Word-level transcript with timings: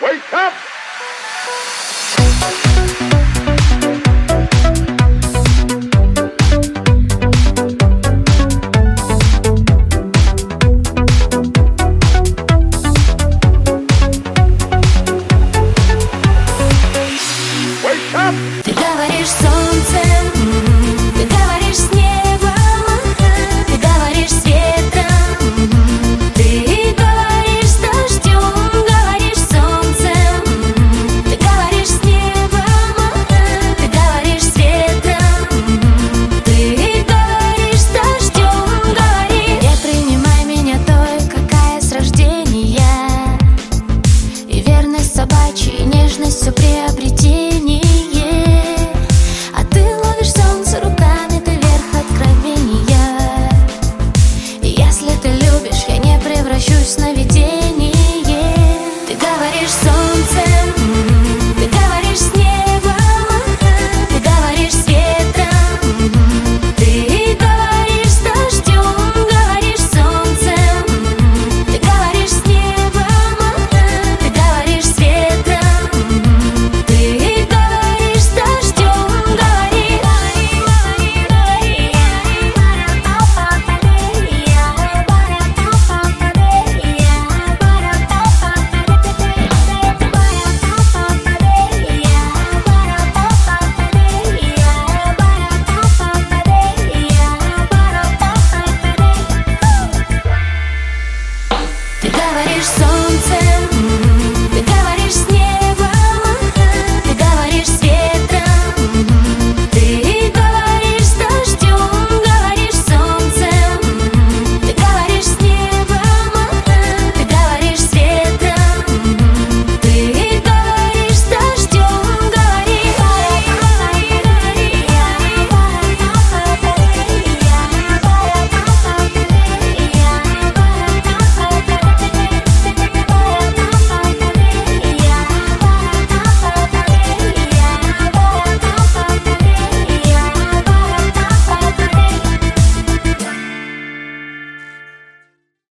Wake 0.00 0.32
up! 0.32 0.54